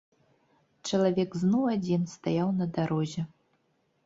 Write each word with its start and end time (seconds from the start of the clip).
Чалавек 0.87 1.31
зноў 1.41 1.63
адзін 1.75 2.09
стаяў 2.15 2.49
на 2.63 2.71
дарозе. 2.79 3.29